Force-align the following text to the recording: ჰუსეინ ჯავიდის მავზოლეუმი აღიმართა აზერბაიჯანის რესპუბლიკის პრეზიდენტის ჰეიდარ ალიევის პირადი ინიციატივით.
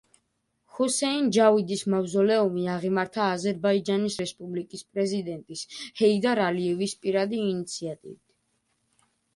ჰუსეინ 0.77 1.27
ჯავიდის 1.37 1.83
მავზოლეუმი 1.95 2.65
აღიმართა 2.77 3.27
აზერბაიჯანის 3.35 4.17
რესპუბლიკის 4.23 4.85
პრეზიდენტის 4.95 5.63
ჰეიდარ 6.03 6.43
ალიევის 6.49 7.01
პირადი 7.07 7.45
ინიციატივით. 7.53 8.23